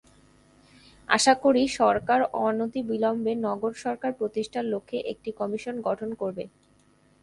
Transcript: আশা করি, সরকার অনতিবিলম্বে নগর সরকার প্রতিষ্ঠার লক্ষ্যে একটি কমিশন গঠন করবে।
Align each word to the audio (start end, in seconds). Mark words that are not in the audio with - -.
আশা 1.09 1.33
করি, 1.43 1.63
সরকার 1.79 2.19
অনতিবিলম্বে 2.45 3.33
নগর 3.45 3.71
সরকার 3.83 4.11
প্রতিষ্ঠার 4.19 4.65
লক্ষ্যে 4.73 4.97
একটি 5.11 5.29
কমিশন 5.39 5.75
গঠন 5.87 6.09
করবে। 6.21 6.43